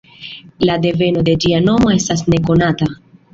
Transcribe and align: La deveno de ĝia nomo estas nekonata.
La 0.69 0.77
deveno 0.85 1.21
de 1.27 1.35
ĝia 1.43 1.59
nomo 1.67 1.93
estas 1.99 2.25
nekonata. 2.37 2.91